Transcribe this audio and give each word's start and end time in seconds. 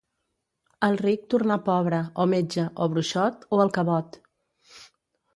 El 0.85 0.95
ric 1.01 1.25
tornar 1.33 1.57
pobre, 1.67 1.99
o 2.23 2.25
metge, 2.31 2.63
o 2.85 2.87
bruixot, 2.93 3.45
o 3.57 3.61
alcavot. 3.67 4.17